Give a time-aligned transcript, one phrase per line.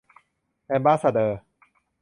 [0.67, 1.39] แอมบาสซาเดอร์